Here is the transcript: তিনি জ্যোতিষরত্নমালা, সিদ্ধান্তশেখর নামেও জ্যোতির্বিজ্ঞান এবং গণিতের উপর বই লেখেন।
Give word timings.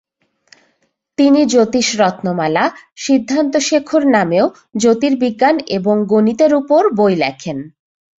তিনি 1.17 1.41
জ্যোতিষরত্নমালা, 1.45 2.65
সিদ্ধান্তশেখর 2.95 4.03
নামেও 4.07 4.45
জ্যোতির্বিজ্ঞান 4.77 5.55
এবং 5.77 5.95
গণিতের 6.05 6.51
উপর 6.53 6.81
বই 6.95 7.13
লেখেন। 7.15 7.57